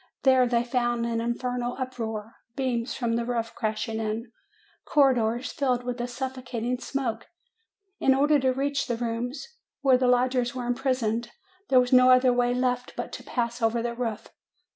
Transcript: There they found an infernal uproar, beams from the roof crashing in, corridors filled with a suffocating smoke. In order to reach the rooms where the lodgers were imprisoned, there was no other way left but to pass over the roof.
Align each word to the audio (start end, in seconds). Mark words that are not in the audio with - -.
There 0.23 0.47
they 0.47 0.63
found 0.63 1.05
an 1.05 1.21
infernal 1.21 1.75
uproar, 1.77 2.33
beams 2.55 2.95
from 2.95 3.17
the 3.17 3.23
roof 3.23 3.53
crashing 3.53 3.99
in, 3.99 4.31
corridors 4.83 5.51
filled 5.51 5.83
with 5.83 6.01
a 6.01 6.07
suffocating 6.07 6.79
smoke. 6.79 7.27
In 7.99 8.15
order 8.15 8.39
to 8.39 8.49
reach 8.51 8.87
the 8.87 8.97
rooms 8.97 9.47
where 9.81 9.99
the 9.99 10.07
lodgers 10.07 10.55
were 10.55 10.65
imprisoned, 10.65 11.29
there 11.69 11.79
was 11.79 11.93
no 11.93 12.09
other 12.09 12.33
way 12.33 12.51
left 12.51 12.95
but 12.95 13.11
to 13.11 13.23
pass 13.23 13.61
over 13.61 13.83
the 13.83 13.93
roof. 13.93 14.29